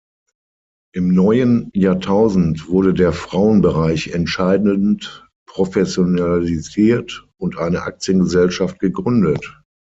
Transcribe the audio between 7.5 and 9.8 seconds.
eine Aktiengesellschaft gegründet.